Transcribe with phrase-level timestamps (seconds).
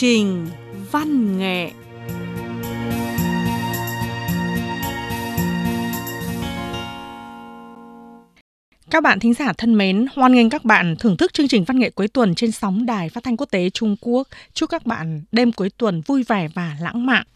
[0.00, 0.46] trình
[0.90, 1.70] văn nghệ
[8.90, 11.78] Các bạn thính giả thân mến, hoan nghênh các bạn thưởng thức chương trình văn
[11.78, 14.28] nghệ cuối tuần trên sóng Đài Phát thanh Quốc tế Trung Quốc.
[14.52, 17.26] Chúc các bạn đêm cuối tuần vui vẻ và lãng mạn.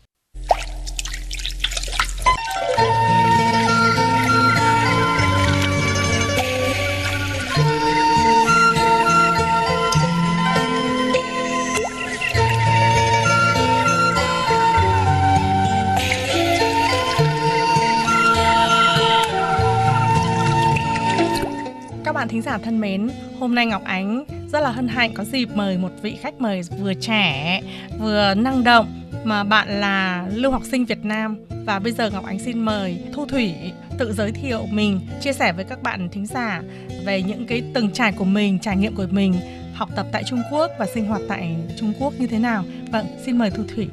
[22.22, 25.48] Bạn thính giả thân mến, hôm nay Ngọc Ánh rất là hân hạnh có dịp
[25.54, 27.60] mời một vị khách mời vừa trẻ,
[27.98, 31.36] vừa năng động mà bạn là lưu học sinh Việt Nam
[31.66, 33.54] và bây giờ Ngọc Ánh xin mời Thu Thủy
[33.98, 36.62] tự giới thiệu mình, chia sẻ với các bạn thính giả
[37.04, 39.34] về những cái từng trải của mình, trải nghiệm của mình
[39.74, 42.64] học tập tại Trung Quốc và sinh hoạt tại Trung Quốc như thế nào.
[42.92, 43.88] Vâng, xin mời Thu Thủy.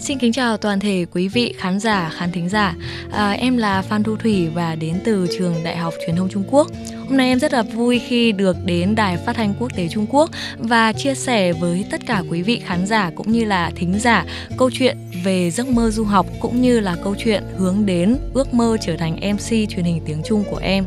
[0.00, 2.74] Xin kính chào toàn thể quý vị khán giả, khán thính giả.
[3.12, 6.44] À, em là Phan Thu Thủy và đến từ trường Đại học Truyền thông Trung
[6.50, 6.66] Quốc.
[7.08, 10.06] Hôm nay em rất là vui khi được đến Đài Phát thanh Quốc tế Trung
[10.10, 13.98] Quốc và chia sẻ với tất cả quý vị khán giả cũng như là thính
[13.98, 14.24] giả
[14.58, 18.54] câu chuyện về giấc mơ du học cũng như là câu chuyện hướng đến ước
[18.54, 20.84] mơ trở thành MC truyền hình tiếng Trung của em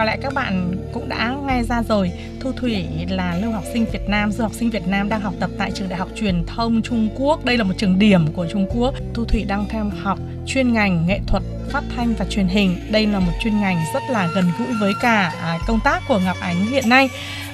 [0.00, 2.12] có lẽ các bạn cũng đã nghe ra rồi.
[2.40, 5.34] Thu Thủy là lưu học sinh Việt Nam, du học sinh Việt Nam đang học
[5.40, 7.44] tập tại trường Đại học Truyền thông Trung Quốc.
[7.44, 8.94] Đây là một trường điểm của Trung Quốc.
[9.14, 12.76] Thu Thủy đang theo học chuyên ngành nghệ thuật, phát thanh và truyền hình.
[12.90, 16.18] Đây là một chuyên ngành rất là gần gũi với cả à, công tác của
[16.18, 17.08] Ngọc Ánh hiện nay.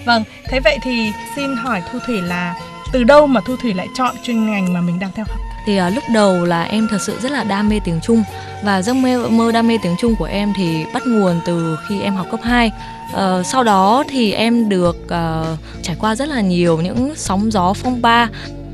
[0.05, 2.55] Vâng thế vậy thì xin hỏi Thu Thủy là
[2.92, 5.45] từ đâu mà Thu Thủy lại chọn chuyên ngành mà mình đang theo học?
[5.67, 8.22] Thì à, lúc đầu là em thật sự rất là đam mê tiếng Trung
[8.64, 12.00] và giấc mơ, mơ đam mê tiếng Trung của em thì bắt nguồn từ khi
[12.00, 12.70] em học cấp 2
[13.06, 15.45] À, ờ, sau đó thì em được à,
[15.83, 18.29] trải qua rất là nhiều những sóng gió phong ba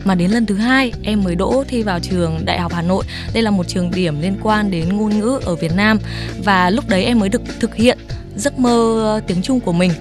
[0.05, 3.05] mà đến lần thứ hai em mới đỗ thi vào trường Đại học Hà Nội.
[3.35, 5.99] Đây là một trường điểm liên quan đến ngôn ngữ ở Việt Nam
[6.45, 7.99] và lúc đấy em mới được thực hiện
[8.37, 9.93] giấc mơ tiếng Trung của mình.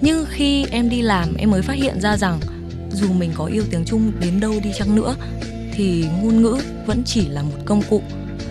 [0.00, 2.40] Nhưng khi em đi làm em mới phát hiện ra rằng
[2.92, 5.14] dù mình có yêu tiếng Trung đến đâu đi chăng nữa
[5.76, 6.56] thì ngôn ngữ
[6.86, 8.02] vẫn chỉ là một công cụ.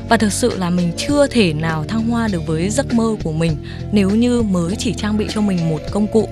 [0.10, 3.32] Và thực sự là mình chưa thể nào thăng hoa được với giấc mơ của
[3.32, 3.58] mình
[3.92, 6.30] nếu như mới chỉ trang bị cho mình một công cụ,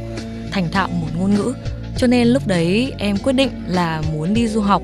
[0.51, 1.53] thành thạo một ngôn ngữ.
[1.97, 4.81] Cho nên lúc đấy em quyết định là muốn đi du học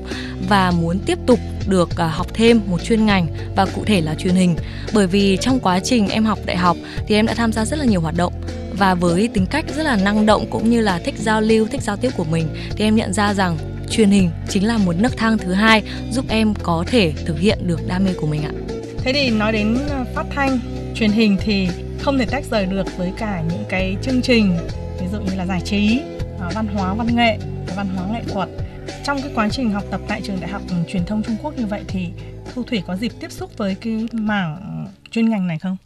[0.48, 1.38] và muốn tiếp tục
[1.68, 3.26] được à, học thêm một chuyên ngành
[3.56, 4.56] và cụ thể là truyền hình.
[4.94, 6.76] Bởi vì trong quá trình em học đại học
[7.06, 8.32] thì em đã tham gia rất là nhiều hoạt động
[8.78, 11.82] và với tính cách rất là năng động cũng như là thích giao lưu, thích
[11.82, 13.58] giao tiếp của mình thì em nhận ra rằng
[13.90, 17.58] truyền hình chính là một nấc thang thứ hai giúp em có thể thực hiện
[17.66, 18.52] được đam mê của mình ạ.
[18.98, 20.58] Thế thì nói đến ờ, phát thanh,
[20.94, 21.68] truyền hình thì
[22.00, 24.56] không thể tách rời được với cả những cái chương trình
[25.00, 26.00] ví dụ như là giải trí,
[26.38, 27.38] ờ, văn hóa, văn nghệ,
[27.76, 28.48] văn hóa nghệ thuật.
[29.04, 31.66] Trong cái quá trình học tập tại trường Đại học Truyền thông Trung Quốc như
[31.66, 32.08] vậy thì
[32.54, 35.76] Thu Thủy có dịp tiếp xúc với cái mảng chuyên ngành này không?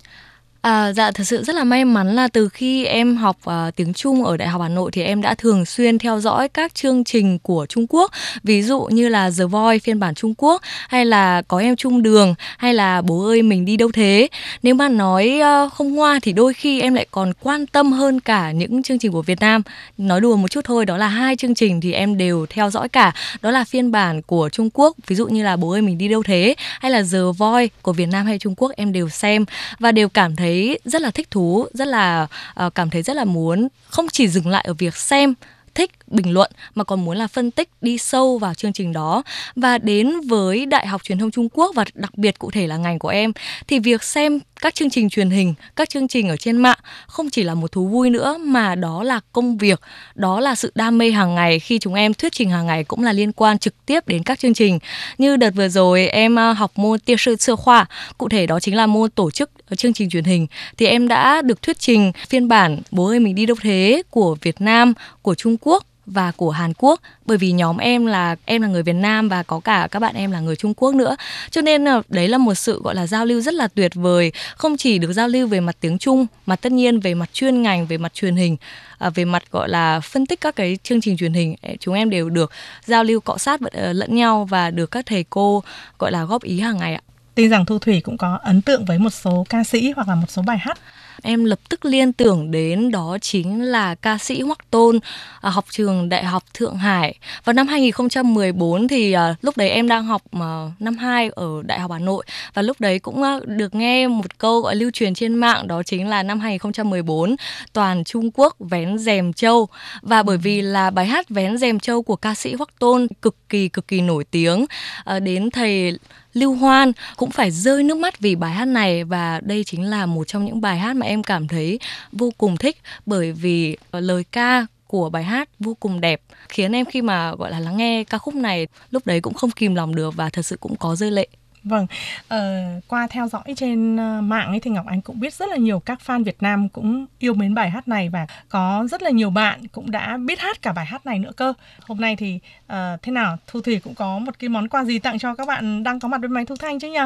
[0.65, 3.95] À, dạ thật sự rất là may mắn là từ khi em học uh, tiếng
[3.95, 7.05] Trung ở Đại học Hà Nội thì em đã thường xuyên theo dõi các chương
[7.05, 8.11] trình của Trung Quốc.
[8.43, 12.03] Ví dụ như là The Voice phiên bản Trung Quốc hay là có em Trung
[12.03, 14.29] Đường hay là bố ơi mình đi đâu thế.
[14.63, 18.21] Nếu mà nói uh, không ngoa thì đôi khi em lại còn quan tâm hơn
[18.21, 19.63] cả những chương trình của Việt Nam.
[19.99, 22.89] Nói đùa một chút thôi đó là hai chương trình thì em đều theo dõi
[22.89, 23.13] cả.
[23.43, 26.09] Đó là phiên bản của Trung Quốc ví dụ như là bố ơi mình đi
[26.09, 29.45] đâu thế hay là The Voice của Việt Nam hay Trung Quốc em đều xem
[29.79, 32.27] và đều cảm thấy thấy rất là thích thú rất là
[32.67, 35.35] uh, cảm thấy rất là muốn không chỉ dừng lại ở việc xem
[35.75, 39.23] thích bình luận mà còn muốn là phân tích đi sâu vào chương trình đó.
[39.57, 42.77] Và đến với Đại học Truyền thông Trung Quốc và đặc biệt cụ thể là
[42.77, 43.33] ngành của em
[43.67, 47.31] thì việc xem các chương trình truyền hình, các chương trình ở trên mạng không
[47.31, 49.81] chỉ là một thú vui nữa mà đó là công việc,
[50.15, 53.03] đó là sự đam mê hàng ngày khi chúng em thuyết trình hàng ngày cũng
[53.03, 54.79] là liên quan trực tiếp đến các chương trình.
[55.19, 57.87] Như đợt vừa rồi em ờ, học môn tiêu sư sơ khoa,
[58.19, 60.47] cụ thể đó chính là môn tổ chức chương trình truyền hình
[60.77, 64.37] thì em đã được thuyết trình phiên bản Bố ơi mình đi đâu thế của
[64.43, 67.01] Việt Nam, của Trung Quốc và của Hàn Quốc.
[67.27, 70.15] Bởi vì nhóm em là em là người Việt Nam và có cả các bạn
[70.15, 71.17] em là người Trung Quốc nữa.
[71.51, 74.33] Cho nên là đấy là một sự, gọi là, giao lưu rất là tuyệt vời.
[74.57, 77.63] Không chỉ được giao lưu về mặt tiếng Trung, mà tất nhiên về mặt chuyên
[77.63, 78.57] ngành, về mặt truyền hình
[78.99, 82.11] à, về mặt, gọi là, phân tích các cái chương trình truyền hình chúng em
[82.11, 82.51] đều được
[82.85, 85.63] giao lưu, cọ sát ờ, lẫn nhau và được các thầy cô,
[85.99, 87.01] gọi là, góp ý hàng ngày ạ.
[87.35, 90.15] Tin rằng Thu Thủy cũng có ấn tượng với một số ca sĩ hoặc là
[90.15, 90.79] một số bài hát
[91.23, 94.99] em lập tức liên tưởng đến đó chính là ca sĩ Hoắc Tôn
[95.41, 97.15] à, học trường Đại học Thượng Hải.
[97.45, 101.81] Vào năm 2014 thì à, lúc đấy em đang học à, năm 2 ở Đại
[101.81, 102.25] học Hà Nội.
[102.55, 105.83] Và lúc đấy cũng à, được nghe một câu gọi lưu truyền trên mạng đó
[105.83, 107.37] chính là năm 2014
[107.73, 109.69] toàn Trung Quốc vén rèm châu
[110.03, 113.37] và bởi vì là bài hát vén rèm châu của ca sĩ Hoắc Tôn cực
[113.49, 114.67] kỳ cực kỳ nổi tiếng
[115.05, 115.99] à, đến thầy
[116.35, 119.05] Lưu Hoan cũng phải rơi nước mắt vì bài hát này.
[119.05, 121.79] Và đây chính là một trong những bài hát mà em cảm thấy
[122.13, 126.73] vô cùng thích bởi vì ờ, lời ca của bài hát vô cùng đẹp khiến
[126.73, 129.75] em khi mà gọi là lắng nghe ca khúc này lúc đấy cũng không kìm
[129.75, 131.29] lòng được và thật sự cũng có rơi lệ
[131.65, 131.87] Vâng,
[132.29, 135.57] ờ, qua theo dõi trên ờ, mạng ấy thì Ngọc Anh cũng biết rất là
[135.57, 139.11] nhiều các fan Việt Nam cũng yêu mến bài hát này và có rất là
[139.11, 141.53] nhiều bạn cũng đã biết hát cả bài hát này nữa cơ.
[141.87, 144.99] Hôm nay thì uh, thế nào Thu Thủy cũng có một cái món quà gì
[144.99, 146.99] tặng cho các bạn đang có mặt bên máy Thu Thanh chứ nhỉ?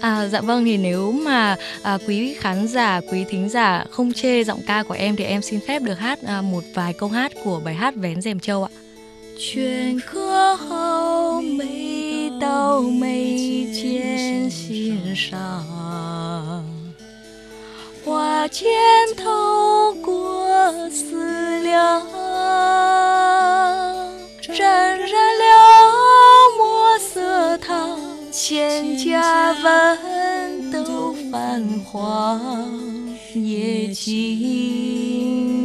[0.00, 4.44] À, dạ vâng thì nếu mà à, quý khán giả, quý thính giả không chê
[4.44, 7.32] giọng ca của em thì em xin phép được hát à, một vài câu hát
[7.44, 8.70] của bài hát Vén rèm châu ạ.
[9.38, 16.64] Chuyện khứa hậu mấy tàu mấy trên xin sàng
[18.04, 21.16] Hoa trên thâu của sư
[21.62, 22.06] liang
[24.42, 25.29] Trần ra
[28.42, 32.40] 千家文都泛黄，
[33.34, 34.10] 夜静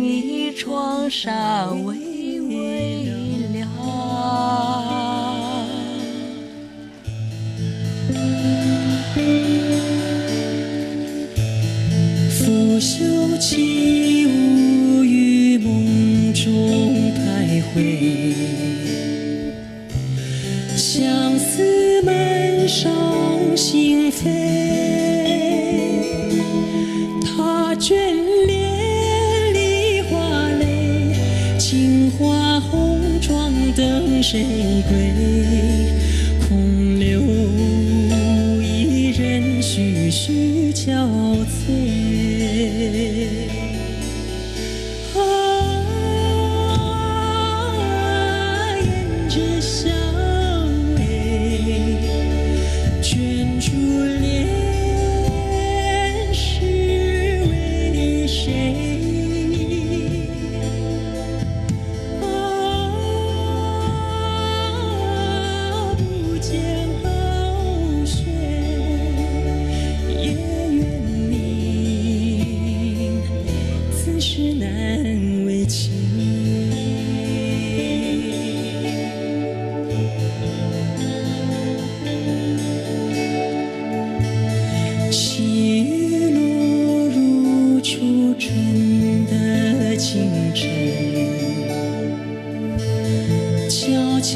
[0.03, 1.69] 一窗纱。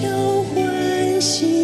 [0.01, 1.58] 交换喜。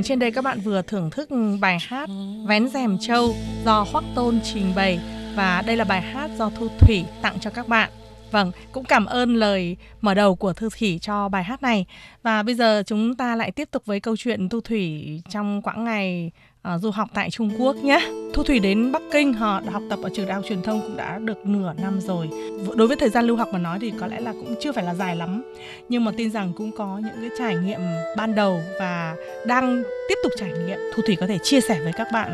[0.00, 1.28] Vâng, trên đây các bạn vừa thưởng thức
[1.60, 2.08] bài hát
[2.46, 5.00] Vén rèm châu do Hoắc Tôn trình bày
[5.36, 7.90] và đây là bài hát do Thu Thủy tặng cho các bạn.
[8.30, 11.86] Vâng, cũng cảm ơn lời mở đầu của Thư Thủy cho bài hát này.
[12.22, 15.84] Và bây giờ chúng ta lại tiếp tục với câu chuyện Thu Thủy trong quãng
[15.84, 16.30] ngày
[16.68, 18.10] uh, du học tại Trung Quốc nhé.
[18.34, 20.96] Thu Thủy đến Bắc Kinh họ học tập ở trường đại học truyền thông cũng
[20.96, 22.28] đã được nửa năm rồi.
[22.76, 24.84] Đối với thời gian lưu học mà nói thì có lẽ là cũng chưa phải
[24.84, 25.42] là dài lắm.
[25.88, 27.80] Nhưng mà tin rằng cũng có những cái trải nghiệm
[28.16, 29.14] ban đầu và
[29.46, 30.78] đang tiếp tục trải nghiệm.
[30.94, 32.32] Thu Thủy có thể chia sẻ với các bạn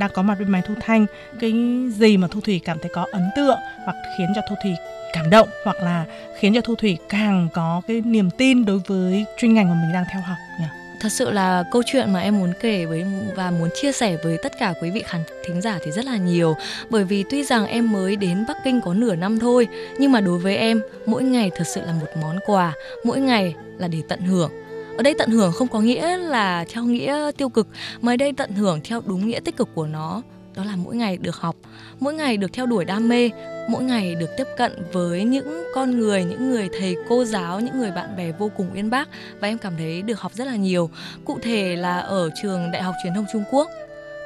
[0.00, 1.06] đang có mặt bên máy Thu Thanh
[1.40, 1.52] cái
[1.90, 4.72] gì mà Thu Thủy cảm thấy có ấn tượng hoặc khiến cho Thu Thủy
[5.12, 6.04] cảm động hoặc là
[6.38, 9.92] khiến cho Thu Thủy càng có cái niềm tin đối với chuyên ngành mà mình
[9.92, 10.79] đang theo học nhỉ?
[11.00, 13.04] Thật sự là câu chuyện mà em muốn kể với
[13.36, 16.16] và muốn chia sẻ với tất cả quý vị khán thính giả thì rất là
[16.16, 16.56] nhiều.
[16.90, 20.20] Bởi vì tuy rằng em mới đến Bắc Kinh có nửa năm thôi nhưng mà
[20.20, 22.72] đối với em mỗi ngày thật sự là một món quà,
[23.04, 24.50] mỗi ngày là để tận hưởng.
[24.96, 27.66] Ở đây tận hưởng không có nghĩa là theo nghĩa tiêu cực.
[28.00, 30.22] Mà ở đây tận hưởng theo đúng nghĩa tích cực của nó
[30.54, 31.56] đó là mỗi ngày được học,
[32.00, 33.30] mỗi ngày được theo đuổi đam mê,
[33.68, 37.78] mỗi ngày được tiếp cận với những con người, những người thầy cô giáo, những
[37.78, 39.08] người bạn bè vô cùng uyên bác
[39.40, 40.90] và em cảm thấy được học rất là nhiều.
[41.24, 43.70] Cụ thể là ở trường Đại học Truyền thông Trung Quốc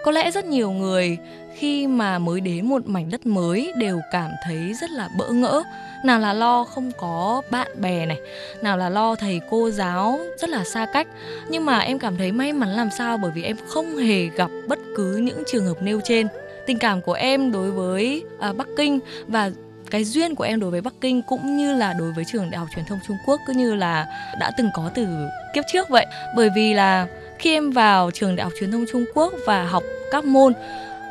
[0.05, 1.19] có lẽ rất nhiều người
[1.55, 5.63] khi mà mới đến một mảnh đất mới đều cảm thấy rất là bỡ ngỡ.
[6.05, 8.19] Nào là lo không có bạn bè này
[8.63, 11.09] nào là lo thầy cô giáo rất là xa cách.
[11.49, 14.51] Nhưng mà em cảm thấy may mắn làm sao bởi vì em không hề gặp
[14.69, 16.27] bất cứ những trường hợp nêu trên.
[16.67, 19.51] Tình cảm của em đối với à, Bắc Kinh và
[19.91, 22.59] cái duyên của em đối với Bắc Kinh cũng như là đối với trường Đại
[22.59, 24.07] học Truyền thông Trung Quốc cứ như là
[24.41, 25.07] đã từng có từ
[25.55, 26.07] kiếp trước vậy.
[26.37, 27.07] Bởi vì là
[27.39, 30.53] khi em vào trường Đại học Truyền thông Trung Quốc và học các môn.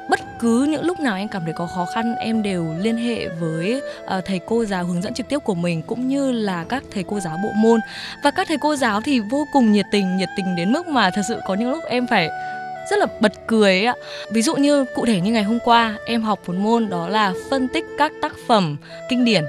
[0.10, 3.28] Bất cứ những lúc nào em cảm thấy có khó khăn em đều liên hệ
[3.28, 6.84] với uh, thầy cô giáo hướng dẫn trực tiếp của mình cũng như là các
[6.92, 7.80] thầy cô giáo bộ môn.
[8.24, 11.10] Và các thầy cô giáo thì vô cùng nhiệt tình nhiệt tình đến mức mà
[11.16, 12.30] thật sự có những lúc em phải
[12.92, 13.96] rất là bật cười ấy ạ.
[14.32, 17.34] Ví dụ như cụ thể như ngày hôm qua em học một môn đó là
[17.50, 18.78] phân tích các tác phẩm
[19.10, 19.44] kinh điển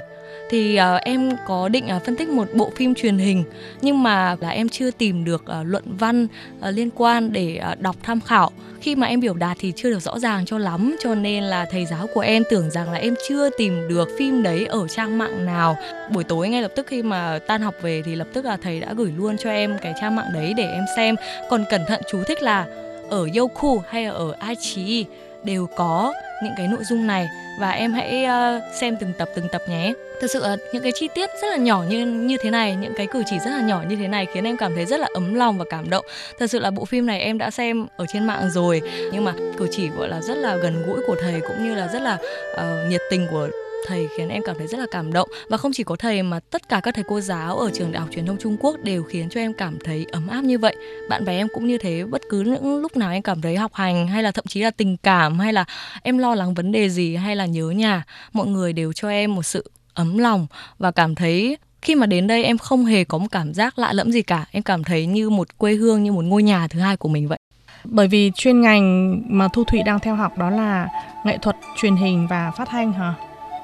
[0.49, 3.43] thì uh, em có định uh, phân tích một bộ phim truyền hình
[3.81, 6.27] nhưng mà là em chưa tìm được uh, luận văn
[6.59, 8.51] uh, liên quan để uh, đọc tham khảo.
[8.81, 11.65] Khi mà em biểu đạt thì chưa được rõ ràng cho lắm cho nên là
[11.71, 15.17] thầy giáo của em tưởng rằng là em chưa tìm được phim đấy ở trang
[15.17, 15.77] mạng nào.
[16.11, 18.79] Buổi tối ngay lập tức khi mà tan học về thì lập tức là thầy
[18.79, 21.15] đã gửi luôn cho em cái trang mạng đấy để em xem.
[21.49, 22.65] Còn cẩn thận chú thích là
[23.09, 25.05] ở Yoku hay ở Aichi?
[25.45, 27.27] Đều có những cái nội dung này.
[27.59, 29.93] Và em hãy uh, xem từng tập từng tập nhé.
[30.21, 32.93] Thực sự là những cái chi tiết rất là nhỏ như như thế này những
[32.97, 35.07] cái cử chỉ rất là nhỏ như thế này khiến em cảm thấy rất là
[35.13, 36.05] ấm lòng và cảm động.
[36.39, 39.33] Thật sự là bộ phim này em đã xem ở trên mạng rồi nhưng mà
[39.57, 42.17] cử chỉ gọi là rất là gần gũi của thầy cũng như là rất là
[42.53, 43.49] uh, nhiệt tình của
[43.85, 45.29] thầy khiến em cảm thấy rất là cảm động.
[45.49, 47.99] Và không chỉ có thầy mà tất cả các thầy cô giáo ở trường đại
[47.99, 50.75] học truyền thông Trung Quốc đều khiến cho em cảm thấy ấm áp như vậy.
[51.09, 53.73] Bạn bè em cũng như thế, bất cứ những lúc nào em cảm thấy học
[53.73, 55.65] hành, hay là thậm chí là tình cảm, hay là
[56.03, 59.35] em lo lắng vấn đề gì, hay là nhớ nhà, mọi người đều cho em
[59.35, 60.47] một sự ấm lòng.
[60.79, 63.93] Và cảm thấy khi mà đến đây em không hề có một cảm giác lạ
[63.93, 64.45] lẫm gì cả.
[64.51, 67.27] Em cảm thấy như một quê hương, như một ngôi nhà thứ hai của mình
[67.27, 67.39] vậy.
[67.83, 70.87] Bởi vì chuyên ngành mà thu thủy đang theo học đó là
[71.25, 73.13] nghệ thuật truyền hình và phát thanh hả?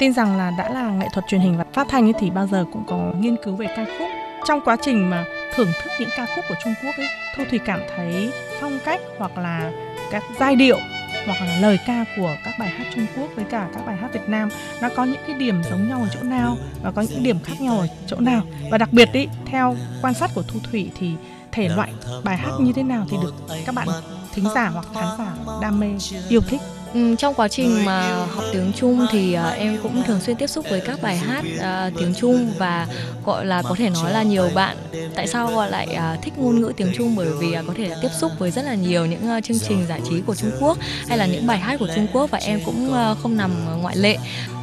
[0.01, 2.47] Tin rằng là đã là nghệ thuật truyền hình và phát thanh ấy, thì bao
[2.47, 4.07] giờ cũng có nghiên cứu về ca khúc.
[4.45, 7.59] Trong quá trình mà thưởng thức những ca khúc của Trung Quốc ấy, Thu Thủy
[7.65, 8.31] cảm thấy
[8.61, 9.71] phong cách hoặc là
[10.11, 10.77] các giai điệu
[11.25, 14.13] hoặc là lời ca của các bài hát Trung Quốc với cả các bài hát
[14.13, 14.49] Việt Nam,
[14.81, 17.61] nó có những cái điểm giống nhau ở chỗ nào và có những điểm khác
[17.61, 18.41] nhau ở chỗ nào.
[18.71, 21.11] Và đặc biệt ý, theo quan sát của Thu Thủy thì
[21.51, 21.91] thể loại
[22.23, 23.33] bài hát như thế nào thì được
[23.65, 23.87] các bạn
[24.33, 25.87] thính giả hoặc khán giả đam mê,
[26.29, 26.61] yêu thích.
[26.93, 30.47] Ừ, trong quá trình mà học tiếng Trung thì uh, em cũng thường xuyên tiếp
[30.47, 32.87] xúc với các bài hát uh, tiếng Trung và
[33.25, 34.77] gọi là có thể nói là nhiều bạn
[35.15, 37.87] tại sao gọi lại uh, thích ngôn ngữ tiếng Trung bởi vì uh, có thể
[37.87, 40.51] là tiếp xúc với rất là nhiều những uh, chương trình giải trí của Trung
[40.59, 43.51] Quốc hay là những bài hát của Trung Quốc và em cũng uh, không nằm
[43.81, 44.17] ngoại lệ.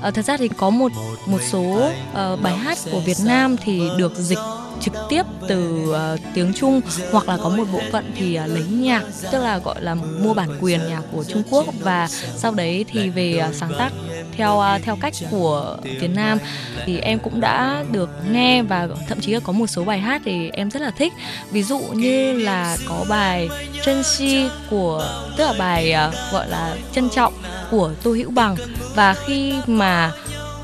[0.09, 0.93] Uh, thật ra thì có một
[1.27, 4.39] một số uh, bài hát của Việt Nam thì được dịch
[4.81, 6.81] trực tiếp từ uh, tiếng Trung
[7.13, 10.35] hoặc là có một bộ phận thì uh, lấy nhạc tức là gọi là mua
[10.35, 11.67] bản quyền nhạc của Trung Quốc.
[11.81, 13.91] Và sau đấy thì về uh, sáng tác
[14.37, 16.39] theo uh, theo cách của Việt Nam
[16.87, 20.23] thì em cũng đã được nghe và thậm chí là có một số bài hát
[20.25, 21.13] thì em rất là thích.
[21.51, 23.49] Ví dụ như là có bài
[23.85, 27.33] chân Si của tức là bài uh, gọi là trân trọng
[27.71, 28.57] của Tô Hữu Bằng
[28.95, 30.13] và khi mà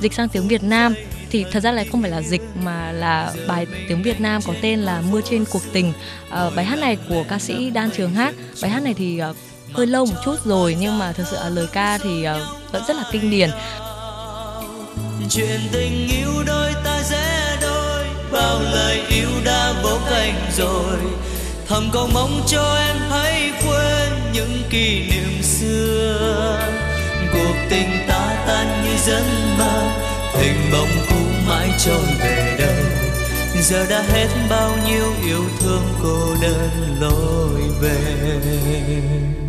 [0.01, 0.95] dịch sang tiếng Việt Nam
[1.31, 4.55] thì thật ra là không phải là dịch mà là bài tiếng Việt Nam có
[4.63, 5.93] tên là Mưa trên cuộc tình.
[6.31, 8.35] À, bài hát này của ca sĩ Đan Trường hát.
[8.63, 9.37] Bài hát này thì uh,
[9.73, 12.83] hơi lâu một chút rồi nhưng mà thật sự là lời ca thì uh, vẫn
[12.89, 13.51] rất là kinh điển.
[15.31, 20.99] Chuyện tình yêu đôi ta dễ đôi bao lời yêu đã vỗ cánh rồi
[21.69, 26.84] thầm cầu mong cho em hãy quên những kỷ niệm xưa
[27.35, 29.23] cuộc tình ta tan như giấc
[29.59, 29.83] mơ.
[30.35, 31.17] Hình bóng cũ
[31.49, 33.05] mãi trôi về đâu
[33.63, 39.44] giờ đã hết bao nhiêu yêu thương cô đơn lối về.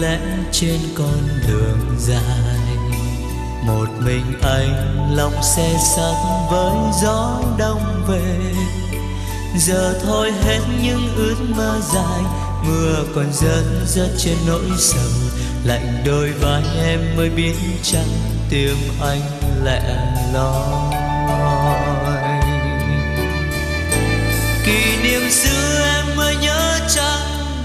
[0.00, 0.18] Lẽ
[0.52, 2.58] trên con đường dài.
[3.66, 6.14] Một mình anh lòng xe sắt
[6.50, 8.38] với gió đông về.
[9.58, 12.22] Giờ thôi hết những ước mơ dài,
[12.64, 15.10] mưa còn rớt rớt trên nỗi sầu.
[15.64, 18.08] Lạnh đôi vai em mới biết chăng
[18.50, 19.20] tim anh
[19.64, 20.94] lẻ loi.
[24.66, 26.01] Kỷ niệm xưa em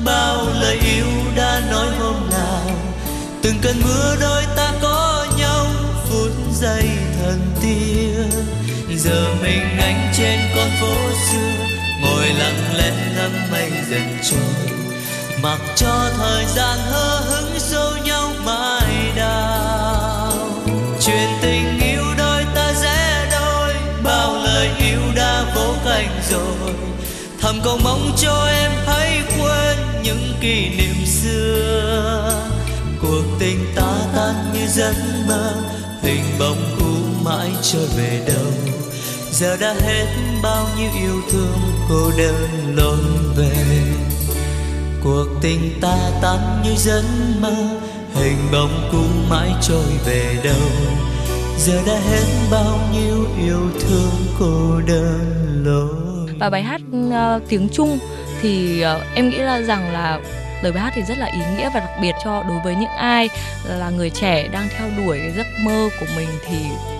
[0.07, 2.71] bao lời yêu đã nói hôm nào.
[3.41, 5.65] Từng cơn mưa đôi ta có nhau,
[6.09, 8.29] phút giây thần tiên
[8.95, 10.95] giờ mình anh trên con phố
[11.31, 11.65] xưa,
[12.01, 14.73] ngồi lặng lẽ ngắm mây dần trôi.
[15.41, 20.33] Mặc cho thời gian hơ hững sâu nhau mãi đau.
[21.01, 23.73] Chuyện tình yêu đôi ta rẽ đôi,
[24.03, 26.86] bao lời yêu đã vô cánh rồi
[27.47, 32.43] thầm cầu mong cho em hãy quên những kỷ niệm xưa.
[33.01, 34.93] Cuộc tình ta tan như giấc
[35.27, 35.53] mơ
[36.01, 38.75] hình bóng cũ mãi trôi về đâu.
[39.31, 40.05] Giờ đã hết
[40.43, 42.99] bao nhiêu yêu thương cô đơn lối
[43.37, 43.83] về
[45.03, 47.03] cuộc tình ta tan như giấc
[47.41, 47.55] mơ,
[48.15, 50.69] hình bóng cũ mãi trôi về đâu.
[51.65, 56.06] Giờ đã hết bao nhiêu yêu thương cô đơn lối
[56.39, 57.99] và bài hát uh, tiếng Trung
[58.41, 60.19] thì uh, em nghĩ là rằng là
[60.63, 62.89] lời bài hát thì rất là ý nghĩa và đặc biệt cho đối với những
[62.97, 63.29] ai
[63.69, 66.57] là người trẻ đang theo đuổi cái giấc mơ của mình thì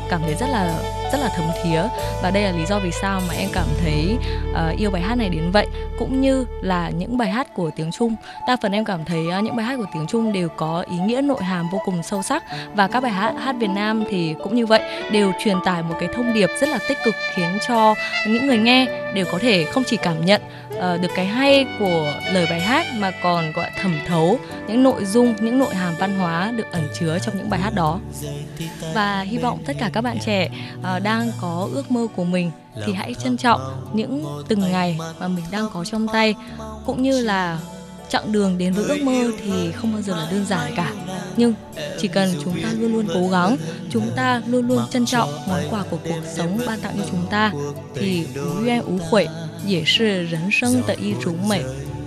[0.10, 0.80] cảm thấy rất là
[1.12, 1.82] rất là thấm thía.
[2.24, 4.18] Và đây là lý do vì sao mà em cảm thấy
[4.52, 5.68] uh, yêu bài hát này đến vậy
[6.00, 8.16] cũng như là những bài hát của tiếng Trung.
[8.48, 10.98] Đa phần em cảm thấy uh, những bài hát của tiếng Trung đều có ý
[10.98, 12.44] nghĩa nội hàm vô cùng sâu sắc.
[12.74, 15.96] Và các bài hát hát Việt Nam thì cũng như vậy đều truyền tải một
[16.00, 17.96] cái thông điệp rất là tích cực khiến cho
[18.28, 20.42] những người nghe đều có thể không chỉ cảm nhận
[20.78, 25.06] uh, được cái hay của lời bài hát mà còn gọi thẩm thấu những nội
[25.06, 28.00] dung những nội hàm văn hóa được ẩn chứa trong những bài hát đó.
[28.94, 32.52] Và hy vọng tất cả các bạn trẻ uh, đang có ước mơ của mình
[32.86, 33.62] thì hãy trân trọng
[33.94, 36.36] những từng ngày mà mình đang có trong tay
[36.86, 37.60] cũng như là
[38.10, 40.94] chặng đường đến với ước mơ thì không bao giờ là đơn giản cả.
[41.38, 41.54] Nhưng
[42.00, 43.58] chỉ cần chúng ta luôn luôn cố gắng,
[43.90, 47.26] chúng ta luôn luôn trân trọng món quà của cuộc sống ban tặng cho chúng
[47.30, 47.52] ta,
[47.96, 49.28] thì ú duyên ú khuẩy
[49.66, 51.64] dễ sự rấn sân tại y chúng mày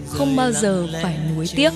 [0.09, 1.73] không bao giờ phải nuối tiếc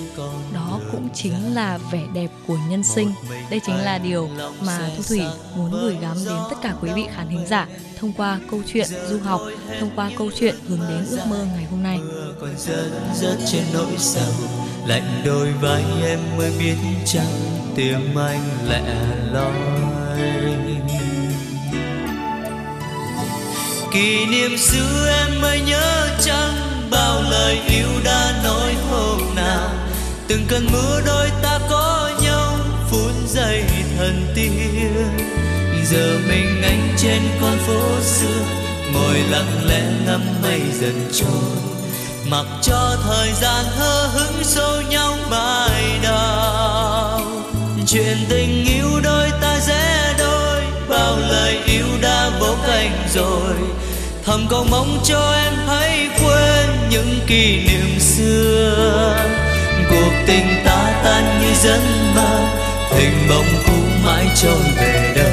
[1.15, 3.11] chính là vẻ đẹp của nhân sinh.
[3.49, 4.29] đây chính là điều
[4.61, 5.21] mà thu thủy
[5.55, 7.67] muốn gửi gắm đến tất cả quý vị khán thính giả
[7.99, 9.41] thông qua câu chuyện du học
[9.79, 11.99] thông qua câu chuyện hướng đến ước mơ ngày hôm nay.
[12.41, 14.33] còn rớt rớt trên nỗi sầu.
[14.87, 17.25] Lạnh đôi vai em mới biết chăng
[17.75, 18.81] tim anh lẻ
[19.31, 19.51] loi.
[23.93, 26.53] Kỷ niệm xưa em mới nhớ chăng
[26.91, 29.74] bao lời yêu đã nói hôm nào
[30.27, 32.57] từng cơn mưa đôi ta có nhau,
[32.91, 33.63] phút giây
[33.97, 35.17] thần tiên.
[35.91, 38.45] Giờ mình anh trên con phố xưa,
[38.93, 41.57] ngồi lặng lẽ ngắm mây dần trôi.
[42.29, 47.21] Mặc cho thời gian hơ hứng sâu nhau mãi đau.
[47.87, 53.53] Chuyện tình yêu đôi ta dễ đôi, bao lời yêu đã vỗ cánh rồi.
[54.25, 59.04] Thầm cầu mong cho em hãy quên những kỷ niệm xưa
[60.27, 61.79] tình ta tan như giấc
[62.15, 62.47] mơ,
[62.91, 63.73] hình bóng cũ
[64.05, 65.31] mãi trôi về đâu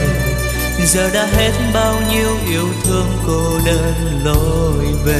[0.86, 5.16] giờ đã hết bao nhiêu yêu thương cô đơn lối về.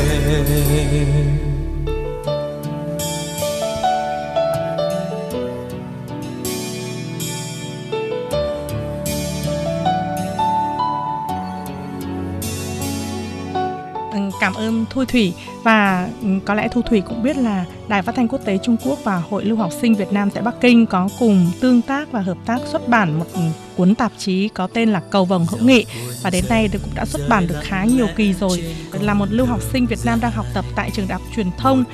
[14.41, 18.15] Cảm ơn Thu Thủy và ừ, có lẽ Thu Thủy cũng biết là Đài Phát
[18.15, 20.87] thanh Quốc tế Trung Quốc và Hội Lưu học sinh Việt Nam tại Bắc Kinh
[20.87, 23.41] có cùng tương tác và hợp tác xuất bản một ừ,
[23.77, 25.85] cuốn tạp chí có tên là Cầu vồng hữu nghị
[26.23, 28.75] và đến nay thì cũng đã xuất bản được khá nhiều kỳ rồi.
[28.93, 31.47] Là một lưu học sinh Việt Nam đang học tập tại trường đại học truyền
[31.59, 31.85] thông.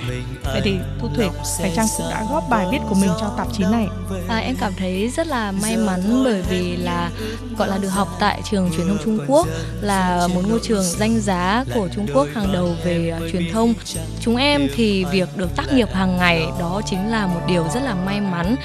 [0.44, 1.26] Vậy thì Thu Thủy
[1.60, 3.86] phải Trang cũng đã góp bài viết của mình cho tạp chí này?
[4.28, 7.10] À, em cảm thấy rất là may mắn bởi vì là
[7.58, 9.46] gọi là được học tại trường truyền thông Trung Quốc
[9.80, 13.74] là một ngôi trường danh giá của Trung Quốc hàng đầu về uh, truyền thông.
[14.20, 17.82] Chúng em thì việc được tác nghiệp hàng ngày đó chính là một điều rất
[17.82, 18.56] là may mắn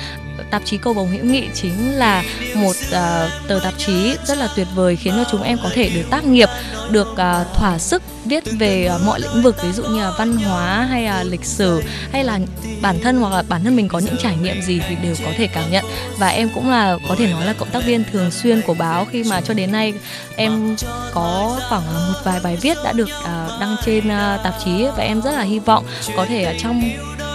[0.53, 2.23] tạp chí Cầu Vồng Hữu Nghị chính là
[2.55, 5.89] một uh, tờ tạp chí rất là tuyệt vời khiến cho chúng em có thể
[5.89, 6.49] được tác nghiệp,
[6.89, 10.37] được uh, thỏa sức viết về uh, mọi lĩnh vực ví dụ như là văn
[10.37, 12.39] hóa hay là lịch sử hay là
[12.81, 15.31] bản thân hoặc là bản thân mình có những trải nghiệm gì thì đều có
[15.37, 15.85] thể cảm nhận.
[16.17, 19.07] Và em cũng là có thể nói là cộng tác viên thường xuyên của báo.
[19.11, 19.93] Khi mà cho đến nay
[20.35, 20.75] em
[21.13, 25.03] có khoảng một vài bài viết đã được uh, đăng trên uh, tạp chí và
[25.03, 25.85] em rất là hy vọng
[26.15, 26.81] có thể ở trong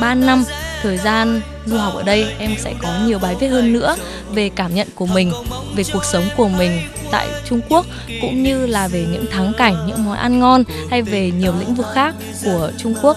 [0.00, 0.44] 3 năm
[0.82, 3.96] thời gian du học ở đây, em sẽ có nhiều bài viết hơn nữa
[4.32, 5.32] về cảm nhận của mình,
[5.76, 6.80] về cuộc sống của mình
[7.10, 7.86] tại Trung Quốc,
[8.20, 11.74] cũng như là về những thắng cảnh, những món ăn ngon hay về nhiều lĩnh
[11.74, 13.16] vực khác của Trung Quốc.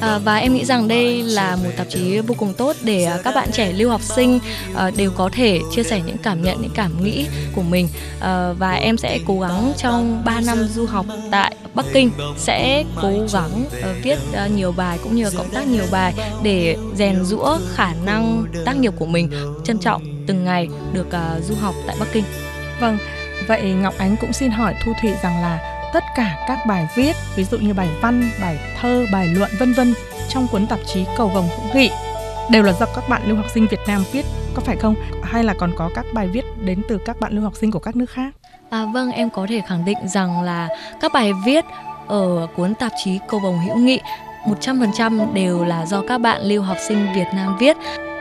[0.00, 3.18] À, và em nghĩ rằng đây là một tạp chí vô cùng tốt để à,
[3.24, 4.38] các bạn trẻ lưu học sinh
[4.74, 7.88] à, đều có thể chia sẻ những cảm nhận những cảm nghĩ của mình
[8.20, 12.84] à, và em sẽ cố gắng trong 3 năm du học tại Bắc Kinh sẽ
[13.02, 16.76] cố gắng uh, viết uh, nhiều bài cũng như là cộng tác nhiều bài để
[16.96, 19.30] rèn rũa khả năng tác nghiệp của mình
[19.64, 22.24] trân trọng từng ngày được uh, du học tại Bắc Kinh.
[22.80, 22.98] Vâng,
[23.48, 27.12] vậy Ngọc Ánh cũng xin hỏi Thu Thủy rằng là tất cả các bài viết
[27.36, 29.94] ví dụ như bài văn bài thơ bài luận vân vân
[30.28, 31.90] trong cuốn tạp chí cầu vồng hữu nghị
[32.50, 34.24] đều là do các bạn lưu học sinh Việt Nam viết
[34.54, 34.94] có phải không?
[35.22, 37.78] Hay là còn có các bài viết đến từ các bạn lưu học sinh của
[37.78, 38.34] các nước khác?
[38.70, 40.68] À vâng, em có thể khẳng định rằng là
[41.00, 41.64] các bài viết
[42.06, 44.00] ở cuốn tạp chí Cầu vồng hữu nghị
[44.44, 47.76] 100% đều là do các bạn lưu học sinh Việt Nam viết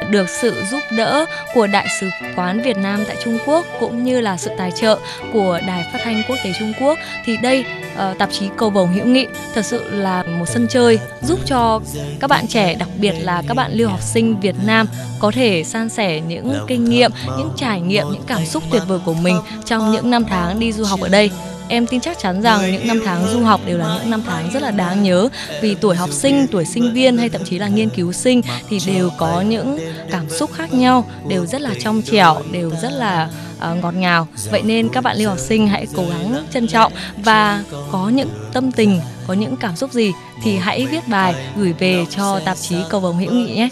[0.09, 4.21] được sự giúp đỡ của Đại sứ quán Việt Nam tại Trung Quốc cũng như
[4.21, 4.99] là sự tài trợ
[5.33, 8.93] của Đài Phát thanh Quốc tế Trung Quốc thì đây uh, tạp chí Cầu vồng
[8.93, 11.81] hữu nghị thật sự là một sân chơi giúp cho
[12.19, 14.87] các bạn trẻ đặc biệt là các bạn lưu học sinh Việt Nam
[15.19, 18.99] có thể san sẻ những kinh nghiệm, những trải nghiệm, những cảm xúc tuyệt vời
[19.05, 21.31] của mình trong những năm tháng đi du học ở đây
[21.69, 24.49] em tin chắc chắn rằng những năm tháng du học đều là những năm tháng
[24.53, 25.29] rất là đáng nhớ.
[25.61, 28.79] Vì tuổi học sinh tuổi sinh viên hay thậm chí là nghiên cứu sinh thì
[28.87, 29.79] đều có những
[30.11, 34.27] cảm xúc khác nhau đều rất là trong trẻo đều rất là uh, ngọt ngào.
[34.51, 38.29] Vậy nên các bạn lưu học sinh hãy cố gắng trân trọng và có những
[38.53, 40.11] tâm tình có những cảm xúc gì
[40.43, 43.69] thì hãy viết bài gửi về cho tạp chí cầu vồng hữu nghị nhé.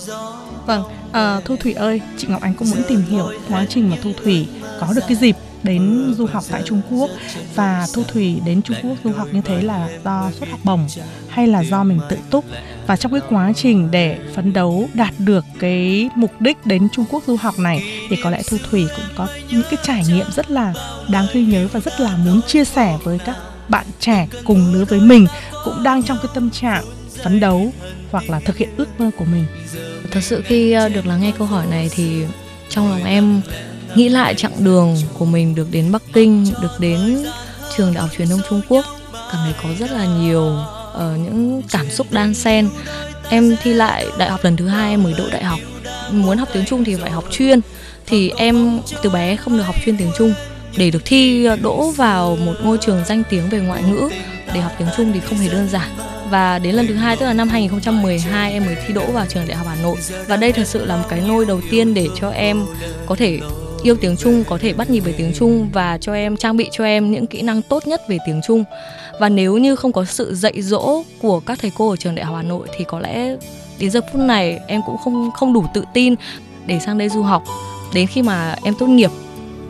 [0.66, 3.98] Vâng à, thu thủy ơi chị ngọc ánh cũng muốn tìm hiểu quá trình mà
[4.04, 4.48] thu thủy
[4.80, 7.10] có được cái dịp đến du học tại Trung Quốc
[7.56, 10.88] và Thu Thủy đến Trung Quốc du học như thế là do suất học bổng
[11.30, 12.46] hay là do mình tự túc
[12.88, 17.06] và trong cái quá trình để phấn đấu đạt được cái mục đích đến Trung
[17.12, 20.26] Quốc du học này thì có lẽ Thu Thủy cũng có những cái trải nghiệm
[20.32, 20.74] rất là
[21.10, 23.36] đáng ghi nhớ và rất là muốn chia sẻ với các
[23.70, 25.28] bạn trẻ cùng lứa với mình
[25.64, 26.84] cũng đang trong cái tâm trạng
[27.24, 27.72] phấn đấu
[28.12, 29.46] hoặc là thực hiện ước mơ của mình.
[30.12, 32.24] Thật sự khi ờ, được lắng nghe câu hỏi này thì
[32.70, 33.42] trong lòng em
[33.96, 37.26] nghĩ lại chặng đường của mình được đến Bắc Kinh, được đến
[37.78, 40.58] trường đại học truyền thông Trung Quốc, cảm thấy có rất là nhiều
[40.96, 42.70] uh, những cảm xúc đan xen.
[43.30, 45.60] Em thi lại đại học lần thứ hai em mới đỗ đại học.
[46.12, 47.62] Muốn học tiếng Trung thì phải học chuyên.
[48.06, 50.34] Thì em từ bé không được học chuyên tiếng Trung
[50.78, 54.10] để được thi ờ, đỗ vào một ngôi trường danh tiếng về ngoại ngữ
[54.54, 55.90] để học tiếng Trung thì không hề đơn giản
[56.30, 59.48] và đến lần thứ hai tức là năm 2012 em mới thi đỗ vào trường
[59.48, 62.08] đại học Hà Nội và đây thật sự là một cái nôi đầu tiên để
[62.20, 62.66] cho em
[63.06, 63.40] có thể
[63.86, 66.70] yêu tiếng Trung có thể bắt nhịp với tiếng Trung và cho em trang bị
[66.72, 68.64] cho em những kỹ năng tốt nhất về tiếng Trung.
[69.20, 72.26] Và nếu như không có sự dạy dỗ của các thầy cô ở trường Đại
[72.26, 73.36] học Hà Nội thì có lẽ
[73.80, 76.16] đến giờ phút này em cũng không không đủ tự tin
[76.66, 77.44] để sang đây du học.
[77.94, 79.12] Đến khi mà em tốt nghiệp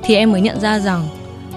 [0.04, 1.08] thì em mới nhận ra rằng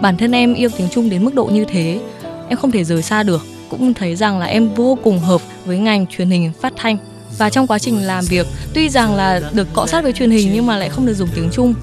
[0.01, 2.01] bản thân em yêu tiếng Trung đến mức độ như thế,
[2.49, 3.47] em không thể rời xa được.
[3.71, 6.97] Cũng thấy rằng là em vô cùng hợp với ngành truyền hình phát thanh
[7.39, 10.51] và trong quá trình làm việc tuy rằng là được cọ sát với truyền hình
[10.53, 11.75] nhưng mà lại không được dùng tiếng Trung.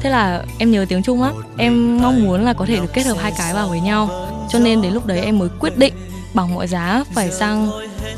[0.00, 1.34] Thế là em nhớ tiếng Trung lắm.
[1.56, 4.28] Em mong muốn là có thể được kết hợp hai cái vào với nhau.
[4.52, 5.94] Cho nên đến lúc đấy em mới quyết định
[6.34, 7.70] bằng mọi giá phải sang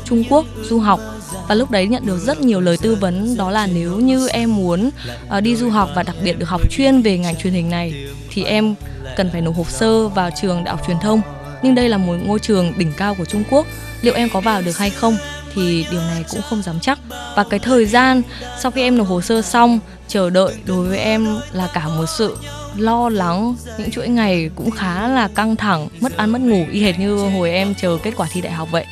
[0.05, 0.99] Trung Quốc du học.
[1.47, 4.55] Và lúc đấy nhận được rất nhiều lời tư vấn đó là nếu như em
[4.55, 4.89] muốn
[5.37, 7.93] uh, đi du học và đặc biệt được học chuyên về ngành truyền hình này
[8.29, 8.75] thì em
[9.15, 11.21] cần phải nộp hồ sơ vào trường đại học truyền thông.
[11.61, 13.67] Nhưng đây là một ngôi trường đỉnh cao của Trung Quốc.
[14.01, 15.17] Liệu em có vào được hay không?
[15.55, 16.99] Thì điều này cũng không dám chắc.
[17.35, 18.21] Và cái thời gian
[18.59, 22.05] sau khi em nộp hồ sơ xong chờ đợi đối với em là cả một
[22.05, 22.37] sự
[22.77, 23.55] lo lắng.
[23.77, 27.15] Những chuỗi ngày cũng khá là căng thẳng mất ăn mất ngủ y hệt như
[27.15, 28.85] hồi em chờ kết quả thi đại học vậy.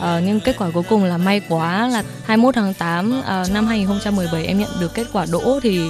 [0.00, 3.44] À, nhưng kết quả cuối cùng là may quá là 21 tháng 8 à, ờ,
[3.52, 5.80] năm 2017 em nhận được kết quả đỗ thì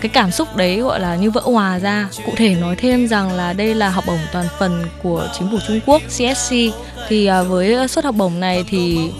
[0.00, 2.08] cái cảm xúc đấy gọi là như vỡ hòa ra.
[2.26, 5.58] Cụ thể nói thêm rằng là đây là học bổng toàn phần của chính phủ
[5.66, 6.54] Trung Quốc CSC
[7.08, 9.10] thì à, với suất học bổng này thì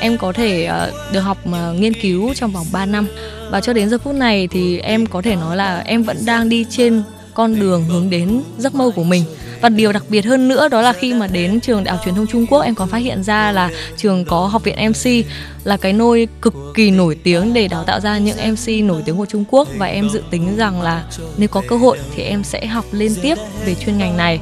[0.00, 3.06] em có thể à, được học à, nghiên cứu trong vòng 3 năm.
[3.50, 6.48] Và cho đến giờ phút này thì em có thể nói là em vẫn đang
[6.48, 7.02] đi trên
[7.34, 9.24] con đường hướng đến giấc mơ của mình
[9.60, 12.14] và điều đặc biệt hơn nữa đó là khi mà đến trường đại học truyền
[12.14, 15.26] thông Trung Quốc, em còn phát hiện ra là trường có học viện MC
[15.64, 19.16] là cái nôi cực kỳ nổi tiếng để đào tạo ra những MC nổi tiếng
[19.16, 19.68] của Trung Quốc.
[19.76, 21.04] Và em dự tính rằng là
[21.36, 24.40] nếu có cơ hội thì em sẽ học liên tiếp về chuyên ngành này.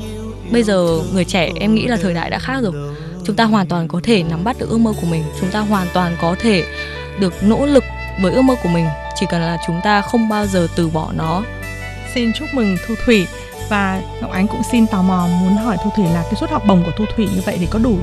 [0.50, 2.72] Bây giờ người trẻ em nghĩ là thời đại đã khác rồi.
[3.24, 5.22] Chúng ta hoàn toàn có thể nắm bắt được ước mơ của mình.
[5.40, 6.64] Chúng ta hoàn toàn có thể
[7.20, 7.84] được nỗ lực
[8.22, 8.86] với ước mơ của mình.
[9.20, 11.42] Chỉ cần là chúng ta không bao giờ từ bỏ nó.
[12.14, 13.26] Xin chúc mừng thu thủy
[13.68, 16.62] và ngọc ánh cũng xin tò mò muốn hỏi thu thủy là cái suất học
[16.66, 17.98] bổng của thu thủy như vậy thì có đủ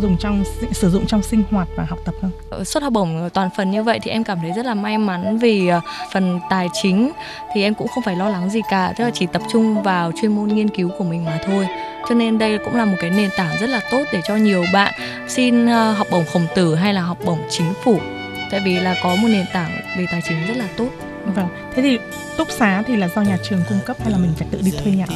[0.00, 2.30] dùng trong sử dụng trong sinh hoạt và học tập không?
[2.50, 4.98] Ờ, suất học bổng toàn phần như vậy thì em cảm thấy rất là may
[4.98, 5.80] mắn vì ờ,
[6.12, 7.12] phần tài chính
[7.54, 10.12] thì em cũng không phải lo lắng gì cả, tức là chỉ tập trung vào
[10.20, 11.66] chuyên môn nghiên cứu của mình mà thôi.
[12.08, 14.64] Cho nên đây cũng là một cái nền tảng rất là tốt để cho nhiều
[14.72, 14.94] bạn
[15.28, 17.98] xin ờ, học bổng khổng tử hay là học bổng chính phủ.
[18.50, 20.88] Tại vì là có một nền tảng về tài chính rất là tốt.
[21.34, 21.98] Vâng, thế thì
[22.36, 24.70] túc xá thì là do nhà trường cung cấp hay là mình phải tự đi
[24.70, 25.06] thuê nhà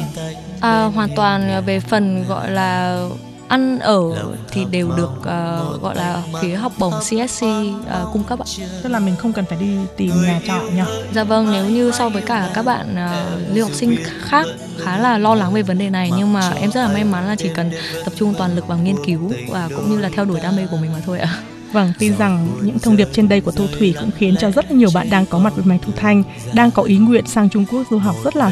[0.61, 2.99] À, hoàn toàn về phần gọi là
[3.47, 8.39] ăn ở thì đều được uh, gọi là phía học bổng CSC uh, cung cấp
[8.39, 8.47] ạ.
[8.83, 10.81] Tức là mình không cần phải đi tìm nhà trọ nhỉ?
[11.13, 14.45] Dạ vâng, nếu như so với cả các bạn uh, lưu học sinh khác
[14.79, 17.27] khá là lo lắng về vấn đề này nhưng mà em rất là may mắn
[17.27, 17.71] là chỉ cần
[18.05, 20.67] tập trung toàn lực vào nghiên cứu và cũng như là theo đuổi đam mê
[20.71, 21.37] của mình mà thôi ạ.
[21.73, 24.71] Vâng, tin rằng những thông điệp trên đây của Thu Thủy cũng khiến cho rất
[24.71, 27.49] là nhiều bạn đang có mặt bên máy thu thanh đang có ý nguyện sang
[27.49, 28.51] Trung Quốc du học rất là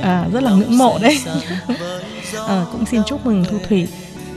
[0.00, 1.18] à, rất là ngưỡng mộ đấy.
[2.48, 3.88] à, cũng xin chúc mừng Thu Thủy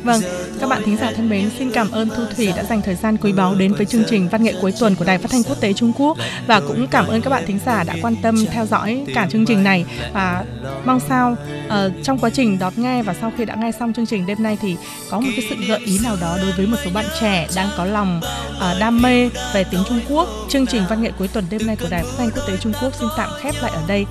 [0.07, 0.21] Vâng,
[0.59, 3.17] các bạn thính giả thân mến, xin cảm ơn Thu Thủy đã dành thời gian
[3.17, 5.61] quý báu đến với chương trình Văn nghệ cuối tuần của Đài Phát thanh Quốc
[5.61, 6.17] tế Trung Quốc
[6.47, 9.45] và cũng cảm ơn các bạn thính giả đã quan tâm theo dõi cả chương
[9.45, 10.45] trình này và
[10.85, 11.35] mong sao
[11.67, 14.43] uh, trong quá trình đón nghe và sau khi đã nghe xong chương trình đêm
[14.43, 14.75] nay thì
[15.11, 17.69] có một cái sự gợi ý nào đó đối với một số bạn trẻ đang
[17.77, 18.21] có lòng
[18.57, 20.27] uh, đam mê về tiếng Trung Quốc.
[20.49, 22.73] Chương trình Văn nghệ cuối tuần đêm nay của Đài Phát thanh Quốc tế Trung
[22.81, 24.05] Quốc xin tạm khép lại ở đây.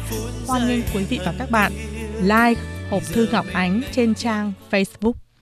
[0.47, 1.73] Hoan nghênh quý vị và các bạn
[2.23, 5.26] like hộp thư Ngọc Ánh trên trang Facebook